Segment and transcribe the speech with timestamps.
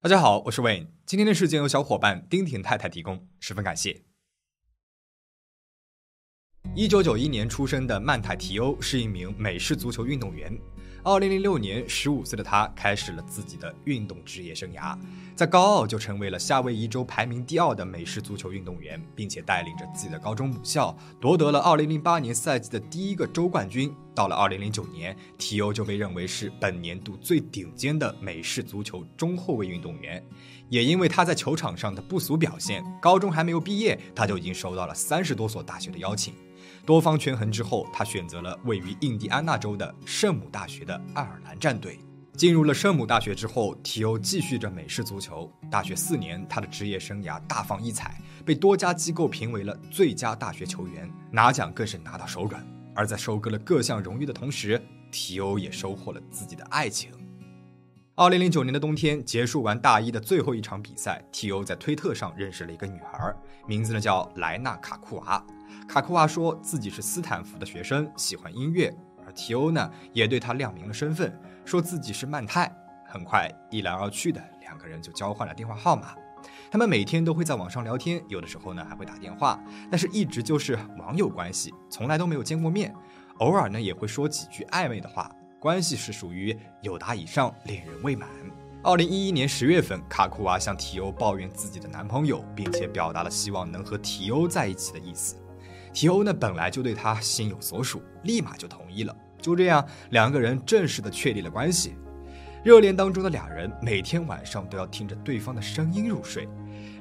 [0.00, 0.86] 大家好，我是 Wayne。
[1.04, 4.04] 今天的事件由小伙伴丁婷太太提供，十分感谢。
[6.74, 10.56] 一九九一年出生的曼泰提欧是一名美式足球运动员。
[11.04, 14.98] 二零零六年，十五岁的他开始了自己的运动职业生涯，
[15.34, 23.94] 在高奥就成为了夏威夷州排名第二的美式足球运动员，并且带领着自己的高中母校夺得了二零零八年赛季的第一个州冠军。
[24.14, 30.22] 到了二零零九年，提欧就被认为是本年度最顶尖的美式足球中后卫运动员。
[30.68, 36.34] 也因为他在球场上的不俗表现，高中还没有毕业，他就已经收到了三十多所大学的邀请。
[36.88, 41.98] 多方权衡之后，他选择了位于印第安纳州的圣母大学的爱尔兰战队。
[42.32, 45.52] 进入了圣母大学之后，提欧继续着美式足球。
[45.70, 52.66] 大学四年，他的职业生涯大放异彩，被多家机构评为了最佳大学球员，拿奖更是拿到手软。
[52.94, 57.12] 而在收割了各项荣誉的同时，提欧也收获了自己的爱情。
[58.18, 63.32] 二零零九年的冬天，结束完大一的最后一场比赛，提欧在推特上认识了一个女孩，
[63.64, 65.40] 名字呢叫莱纳卡库娃。
[65.86, 68.92] 卡库娃说自己是斯坦福的学生，喜欢音乐，
[69.24, 71.32] 而提欧呢也对他亮明了身份，
[71.64, 72.68] 说自己是曼泰。
[73.06, 76.16] 很快一来二去的，两个人就交换了电话号码。
[76.72, 82.92] 他们每天都会在网上聊天，有的时候呢还会打电话，但是一直就是网友关系，从来都没有见过面。
[83.36, 85.30] 偶尔呢也会说几句暧昧的话，
[85.60, 88.28] 关系是属于友达以上，恋人未满。
[88.80, 95.34] 二零一一年十月份，卡库娃向提欧抱怨自己的男朋友，并且表达了希望能和提欧在一起的意思。
[95.92, 99.16] 提欧呢本来就对他心有所属，立马就同意了。
[99.42, 101.96] 就这样，两个人正式的确立了关系。
[102.62, 106.48] 热恋当中的俩人每天晚上都要听着对方的声音入睡。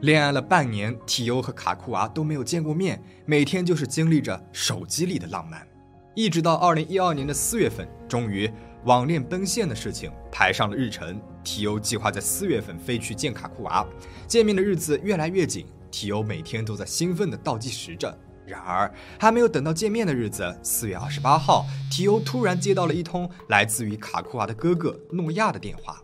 [0.01, 5.67] 恋爱了半年，提欧和卡库娃都没有见过面，每天就是经历着手机里的浪漫。
[6.17, 8.51] 一直到二零一二年的四月份，终于
[8.85, 11.21] 网恋奔现的事情排上了日程。
[11.43, 13.85] 提欧计划在四月份飞去见卡库娃，
[14.27, 18.17] 见面的日子越来越紧，提欧每天都在兴奋地倒计时着。
[18.47, 26.01] 然而，还没有等到见面的日子，四月二十八号，提欧突然接到了一通来自于卡库娃的哥哥诺亚的电话。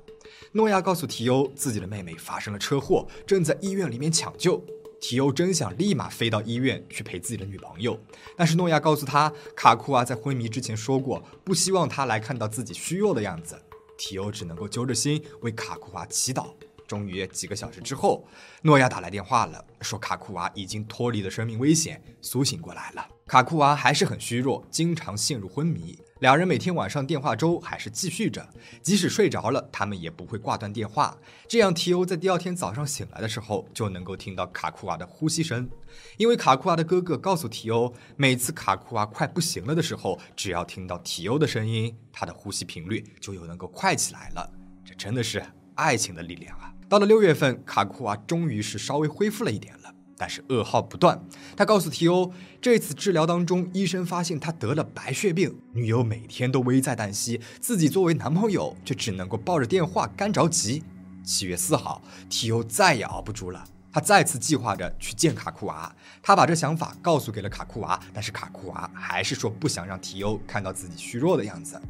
[0.52, 4.64] 诺亚告诉提欧，自己的妹妹发生了车祸，正在医院里面抢救。
[5.04, 8.00] 提欧真想立马飞到医院去陪自己的女朋友，
[8.38, 13.62] 但是诺亚告诉他，卡库娃在昏迷之前说过，不希望他来看到自己虚弱的样子。
[13.98, 16.54] 提欧只能够揪着心为卡库娃祈祷。
[16.88, 18.26] 终于几个小时之后，
[18.62, 23.06] 诺亚打来电话了，说卡库娃已经脱离了生命危险，苏醒过来了。
[23.28, 26.00] 卡库娃还是很虚弱，经常陷入昏迷。
[26.24, 28.48] 两人每天晚上电话粥还是继续着，
[28.82, 31.18] 即使睡着了，他们也不会挂断电话。
[31.50, 35.70] 这样，提欧在第二天早上醒来的时候就能够听到卡库娃的呼吸声。
[36.16, 44.50] 因为卡库娃的哥哥告诉提欧，每次卡库娃快不行了的时候，只要听到提欧的声音，他的呼吸频率就又能够快起来了。
[44.86, 45.44] 这真的是
[45.76, 46.74] 爱情的力量啊！
[46.88, 49.83] 到了六月份，卡库娃终于是稍微恢复了一点了。
[50.18, 51.22] 但是噩耗不断，
[51.58, 52.32] 他告诉提欧，
[52.62, 55.58] 这次治疗当中，医生发现他得了白血病。
[55.74, 60.84] 女友每天都危在旦夕，自己作为男朋友却只能够抱着电话干着急。
[61.24, 65.94] 七月四号，提欧再也熬不住了，他再次计划着去见卡库娃。
[66.22, 71.82] 他把这想法告诉给了卡库娃，但是卡库娃还是说不想让提欧看到自己虚弱的样子。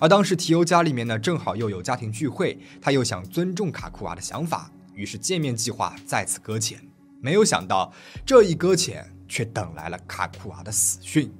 [0.00, 6.91] 而当时提欧家里面呢，正好又有家庭聚会，他又想尊重卡库娃的想法，于是见面计划再次搁浅。
[7.22, 7.92] 没有想到，
[8.26, 11.32] 这一搁浅却等来了卡库娃的死讯。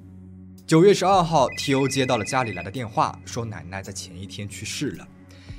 [0.65, 5.05] 九月十二号，提欧接到了家里来的电话，说奶奶在前一天去世了。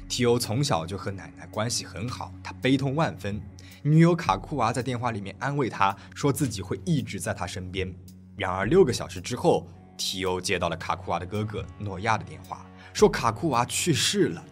[0.09, 3.39] 提欧从小就和奶奶关系很好，他悲痛万分。
[3.83, 7.95] 女友卡库娃在电话里面安慰他，说自己会一直在他身边。
[8.35, 9.67] 然而六个小时之后，
[9.99, 12.65] 提欧接到了卡库娃的哥哥诺亚的电话，
[12.95, 14.43] 说卡库娃去世了。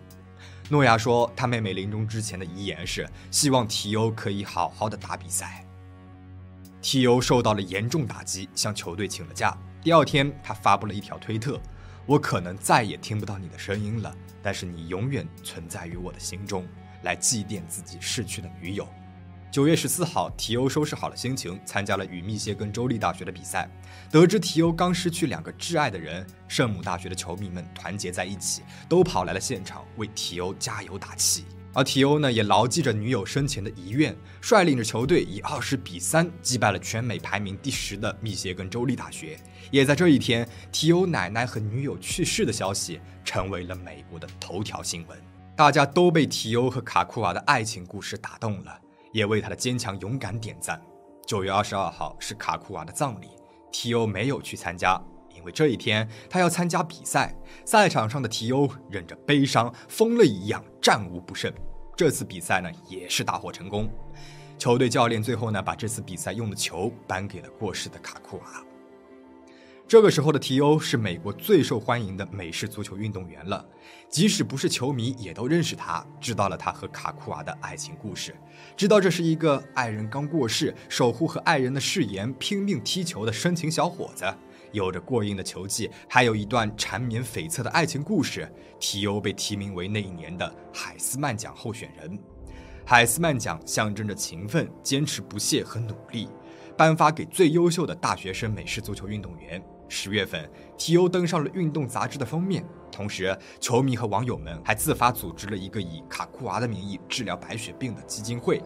[0.72, 5.62] 诺亚说，他妹妹临终之前的遗言是希望提欧可以好好的打比赛。
[6.80, 9.54] 提欧受到了严重打击，向球队请了假。
[9.82, 11.60] 第二天，他发布了一条推特
[12.08, 16.66] ：“我可能再也听不到你的声音了，但是你永远存在于我的心中，
[17.02, 18.88] 来祭奠自己逝去的女友。”
[19.52, 23.68] 九月十四号，提欧收拾好了心情，参加了与密歇根州立大学的比赛。
[24.10, 31.44] 得知提欧刚失去两个挚爱的人，圣母大学的球迷们团结在一起，都跑来了现场为提欧加油打气。
[31.74, 39.38] 而提欧呢，也牢记着女友生前的遗愿，率领着球队以二十比三击败了全美排名第十的密歇根州立大学。
[39.70, 45.18] 也在这一天，提欧奶奶和女友去世的消息成为了美国的头条新闻。
[45.54, 48.78] 大家都被提欧和卡库娃的爱情故事打动了。
[49.12, 50.80] 也为他的坚强勇敢点赞。
[51.26, 53.28] 九月二十二号是卡库娃的葬礼，
[53.70, 55.00] 提欧没有去参加，
[55.34, 57.34] 因为这一天他要参加比赛。
[57.64, 61.52] 赛场上的提欧忍着悲伤，疯了一样战无不胜。
[61.96, 63.88] 这次比赛呢，也是大获成功。
[64.58, 68.64] 球队教练最后呢，把这次比赛用的球颁给了过世的卡库瓦。
[69.88, 73.62] 这个时候的提欧是美国最受欢迎的美式足球运动员了，
[74.08, 78.34] 即使不是球迷，也都认识他，知道了他和卡库瓦的爱情故事，
[78.74, 84.24] 知道这是一个爱人刚过世，守护和爱人的誓言，拼命踢球的深情小伙子，
[84.72, 88.50] 有着过硬的球技，还有一段缠绵悱恻的爱情故事。
[88.80, 92.18] 提欧被提名为那一年的海斯曼奖候选人，
[92.86, 96.28] 海斯曼奖象征着勤奋、坚持不懈和努力，
[96.78, 99.62] 颁发给最优秀的大学生美式足球运动员。
[99.92, 102.64] 十月份，提欧登上了运动杂志的封面。
[102.90, 108.62] 同时，球迷和网友们还自发组织了一个以卡库娃的名义治疗白血病的基金会。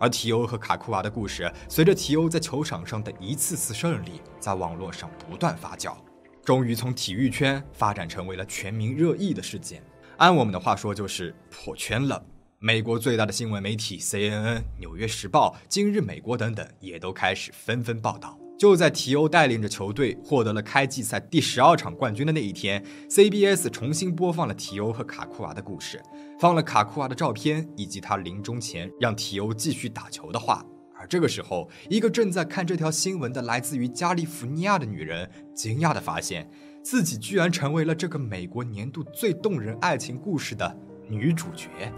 [0.00, 5.96] 而提欧和卡库娃的故事，随着提欧在球场上的一次次胜利，在网络上不断发酵，
[6.44, 9.80] 终于从体育圈发展成为了全民热议的事件。
[10.16, 12.22] 按我们的话说，就是破圈了。
[12.58, 18.38] 美国最大的新闻媒体 CNN、纽约时报、今日美国等等，也都开始纷纷报道。
[18.56, 26.00] 就在提欧带领着球队获得了开季赛第十二场冠军的那一天，CBS 重新播放了提欧和卡库娃的故事，
[26.38, 30.64] 放了卡库娃的照片以及他临终前让提欧继续打球的话。
[30.96, 36.48] 而这个时候，一个正在看这条新闻的来自于加利福尼亚的女人，惊讶地发现
[36.82, 40.78] 自己居然成为了这个美国年度最动人爱情故事的
[41.08, 41.92] 女主角。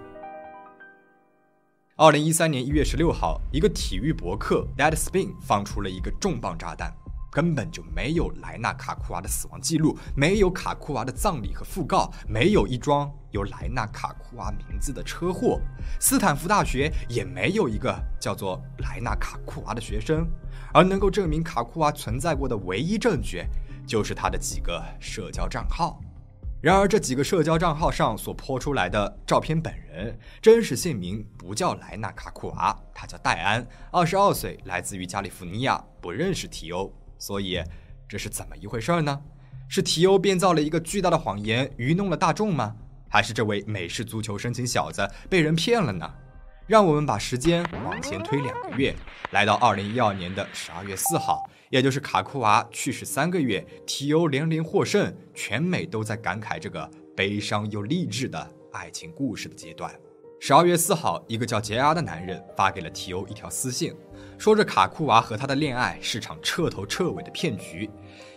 [1.98, 6.94] 二零一三年一月十六号，一个体育博客 Deadspin 放出了一个重磅炸弹，
[7.32, 15.58] 根本就没有莱纳卡库娃的死亡记录，没有卡库娃的葬礼和讣告，没有一桩有莱纳卡库娃名字的车祸，
[15.98, 20.28] 斯坦福大学也没有一个叫做莱纳卡库娃的学生，
[20.74, 23.42] 而能够证明卡库娃存在过的唯一证据，
[23.86, 25.98] 就是他的几个社交账号。
[26.66, 36.92] 然而，这几个社交账号上所泼出来的照片，本人真实姓名不叫莱纳卡库娃，他叫戴安，二十二岁，来自于加利福尼亚，不认识提欧。
[37.20, 37.62] 所以，
[38.08, 39.16] 这是怎么一回事呢？
[39.68, 42.74] 是提欧编造了一个巨大的谎言，愚弄了大众吗？
[43.08, 46.14] 还是这位美式足球深情小子被人骗了呢？
[46.66, 48.92] 让我们把时间往前推两个月，
[49.30, 51.48] 来到二零一二年的十二月四号。
[51.70, 59.92] 也就是卡库娃去世三个月，提欧连连获胜，全美都在感慨这个悲伤又励志的爱情故事的阶段。
[60.38, 63.94] 十二月四号，一个叫杰阿的男人发给了提欧一条私信，
[64.38, 67.88] 说着卡库娃和他的恋爱是场彻头彻尾的骗局，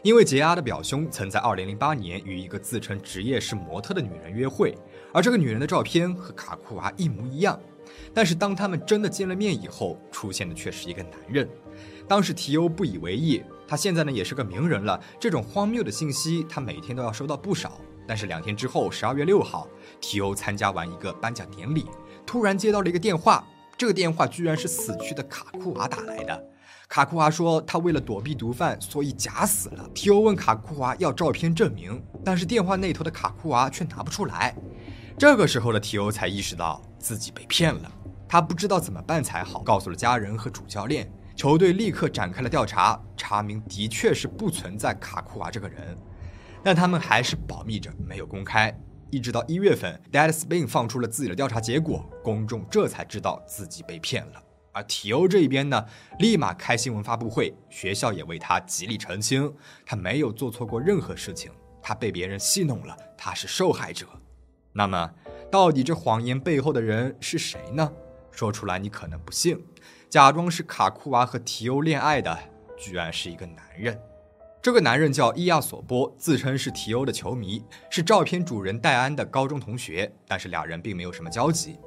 [0.02, 4.74] 因为杰阿的表兄曾在二零零八年与一个自称职业是模特的女人约会，
[5.14, 7.60] 而这个女人的照片和卡库娃一模一样，
[8.14, 11.48] 但是当他们真的见了面以后，出现的却是一个男人。
[12.10, 15.00] 当时提欧不以为意，他现在呢也是个名人了。
[15.20, 17.80] 这种荒谬的信息，他每天都要收到不少。
[18.08, 19.68] 但是两天之后，十二月六号，
[20.02, 21.86] 提欧参加完一个颁奖典礼，
[22.26, 23.48] 突然接到了一个电话。
[23.78, 26.44] 这个电话居然是死去的卡库娃打来的。
[26.88, 29.88] 卡库娃说，他为了躲避毒贩，所以假死了。
[29.94, 34.56] 提欧问卡库娃要照片证明，但是电话那头的卡库娃却拿不出来。
[35.16, 37.92] 这个时候的提欧才意识到自己被骗了，
[38.28, 41.08] 他不知道怎么办才好，告诉了家人和主教练。
[41.40, 45.98] 球队立刻展开了调查，查明的确是不存在卡库娃这个人，
[46.62, 48.78] 但他们还是保密着，没有公开。
[49.10, 54.44] 一直到一月份，Deadspin 放出了自己的调查结果，公众这才知道自己被骗了。
[54.74, 55.86] 而体欧这一边呢，
[56.20, 61.50] 立马开新闻发布会，学校也为他极力澄清，他没有做错过任何事情，
[61.82, 64.06] 他被别人戏弄了，他是受害者。
[64.74, 65.10] 那么，
[65.50, 67.90] 到底这谎言背后的人是谁呢？
[68.32, 69.64] 说出来你可能不信。
[70.10, 72.38] 假装是卡库娃和提欧恋爱的，
[72.78, 74.00] 居然是一个男人。
[74.62, 81.78] 这个男人叫伊亚索波，自称是提欧的球迷，是照片主人戴安的高中同学，但是俩人并没有什么交集。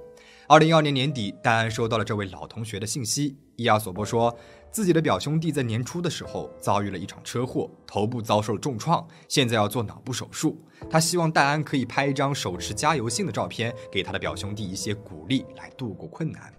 [0.49, 3.37] 二零一二年年底，戴安收到了这位老同学的信息。
[3.62, 4.37] 伊亚索波说
[4.73, 10.61] 自己的表兄弟在年初的时候遭遇了一场车祸，头部遭受了重创，现在要做脑部手术。
[10.90, 16.52] 他希望戴安可以拍一张手持加油信的照片，给他的表兄弟一些鼓励，来度过困难。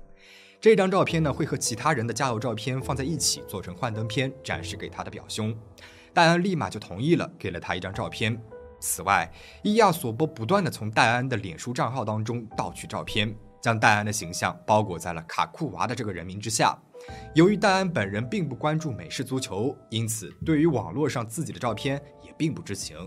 [0.61, 5.53] 这张照片呢，会和其他人的加油照片放在一起，做成幻灯片，展示给他的表兄。
[6.13, 8.41] 戴安立马就同意了，给了他一张照片。
[8.79, 9.29] 此外，
[9.61, 16.77] 伊亚索波不断的从戴安的脸书账号当中盗取照片，将戴安的形象包裹在了卡库娃的这个人名之下。
[17.33, 22.97] 由于戴安本人并不关注美式足球，因此对于网络上自己的照片也并不知情。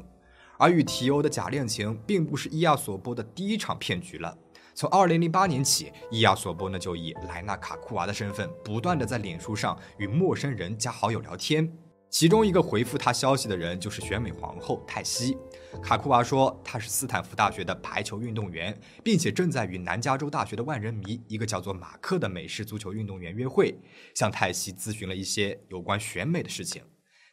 [0.59, 4.37] 而与提欧的假恋情，并不是伊亚索波的第一场骗局了。
[4.75, 11.71] 从二零零八年起，伊亚索波呢就以莱纳卡库娃的身份，不断的在脸书上与陌生人加好友聊天。
[12.09, 15.37] 其中一个回复他消息的人就是选美皇后泰西。
[15.83, 23.79] 卡库娃说他是斯坦福大学的排球运动员，并且正在与南加州大学的万人迷一个叫做马克的美式足球运动员约会，
[24.15, 26.83] 向泰西咨询了一些有关选美的事情。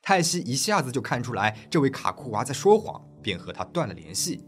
[0.03, 4.43] 泰西一下子就看出来这位卡库娃在说谎，便和他断了联系。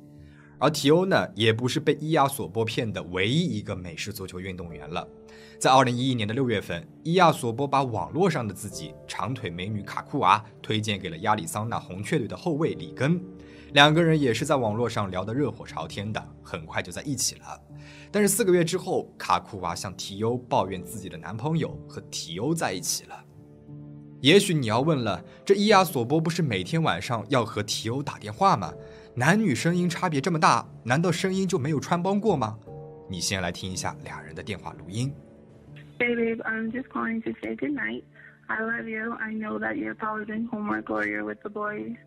[0.57, 5.05] 而提欧呢，也不是被伊亚索波骗的唯一一个美式足球运动员了。
[5.59, 13.21] 在二零一一年的六月份，伊亚索波把网络上的自己长腿美女卡库娃推荐给了亚利桑那红雀队的后卫里根，
[13.75, 17.61] 两个人也是在网络上聊得热火朝天的，很快就在一起了。
[18.09, 23.25] 但是四个月之后，卡库娃向提欧抱怨自己的男朋友和提欧在一起了。
[24.21, 28.73] 也许你要问了，这伊亚索波不是每天晚上要和提欧打电话吗？
[29.13, 32.57] 男女声音差别这么大，难道声音就没有穿帮过吗？
[33.09, 35.13] 你先来听一下俩人的电话录音。
[35.99, 38.03] Hey babe, I'm just calling to say good night.
[38.47, 39.11] I love you.
[39.15, 41.97] I know that you're probably doing homework or you're with the boys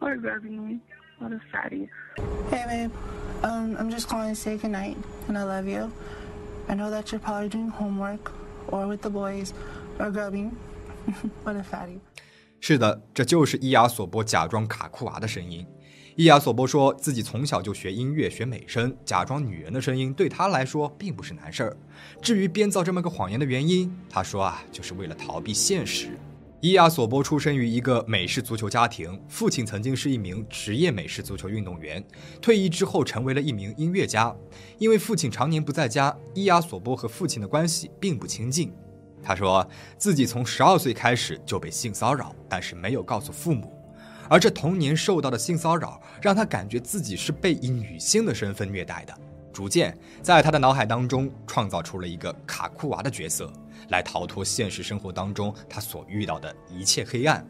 [0.00, 0.80] or grabbing me.
[1.18, 1.88] What a fatty.
[2.50, 2.90] Hey babe,
[3.42, 4.96] um, I'm just calling to say good night
[5.28, 5.90] and I love you.
[6.68, 8.32] I know that you're probably doing homework
[8.68, 9.52] or with the boys
[9.98, 10.52] or grubbing.
[11.44, 12.00] What a fatty.
[12.60, 15.66] 是的，这就是伊亚索波假装卡库娃的声音。
[16.16, 21.76] 伊亚索波说自己从小就学音乐、学美声，假装女人的声音对他来说并不是难事儿。
[22.22, 26.16] 至于编造这么个谎言的原因，他说啊，就是为了逃避现实。
[26.64, 32.02] 伊亚索波出生于一个美式足球家庭，父亲曾经是一名职业美式足球运动员，
[32.40, 34.34] 退役之后成为了一名音乐家。
[34.78, 38.72] 因为父亲常年不在家，伊亚索波和父亲的关系并不亲近。
[39.22, 39.68] 他说
[39.98, 43.70] 自己从十二岁开始就被性骚扰，但是没有告诉父母。
[44.30, 49.14] 而这童年受到的性骚扰，让他感觉自己是被以女性的身份虐待的，
[49.54, 53.50] 逐渐在他的脑海当中创造出了一个卡库娃的角色，
[53.88, 57.46] 来逃脱现实生活当中他所遇到的一切黑暗。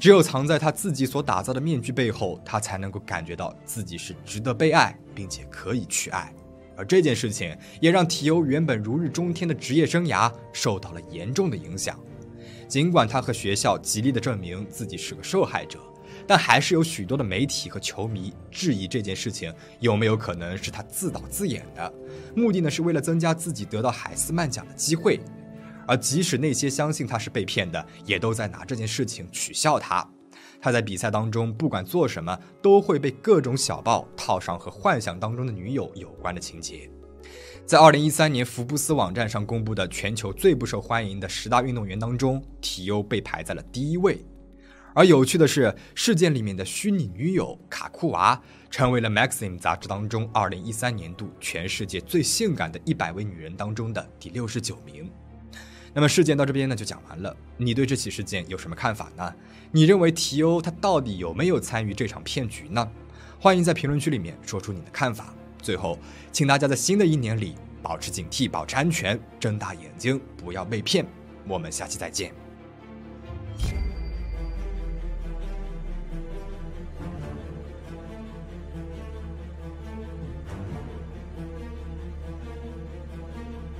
[0.00, 6.32] 只有藏在他自己所打造的面具背后，他才能够感觉到自己是值得被爱，并且可以去爱。
[6.76, 11.96] 而这件事情也让提欧原本如日中天的职业生涯受到了严重的影响。
[12.66, 15.78] 尽管他和学校极力的证明自己是个受害者。
[16.26, 21.92] 但还是有许多的媒体和球迷质疑这件事情有没有可能是他自导自演的，
[22.34, 25.20] 目的呢是为了增加自己得到海斯曼奖的机会。
[25.86, 30.08] 而即使那些相信他是被骗的，也都在拿这件事情取笑他。
[30.60, 36.90] 他在比赛当中不管做什么，都会被各种小报套上和幻想当中的女友有关的情节。
[37.66, 44.24] 在二零一三年福布斯网站上公布的全球最不受欢迎的十大运动员当中，体优被排在了第一位。
[44.94, 55.10] 而有趣的是，事件里面的虚拟女友卡库娃成为了《Maxim》杂志当中2013年度全世界最性感的一百位女人当中的第六十九名。
[55.92, 59.34] 那么事件到这边呢就讲完了，你对这起事件有什么看法呢？
[59.72, 62.88] 你认为提欧他到底有没有参与这场骗局呢？
[63.40, 65.34] 欢迎在评论区里面说出你的看法。
[65.60, 65.98] 最后，
[66.30, 71.04] 请大家在新的一年里保持警惕，保持安全，睁大眼睛，不要被骗。
[71.48, 72.43] 我们下期再见。